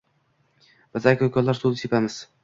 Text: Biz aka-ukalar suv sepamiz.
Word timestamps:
Biz 0.95 1.05
aka-ukalar 1.11 1.59
suv 1.59 1.75
sepamiz. 1.83 2.17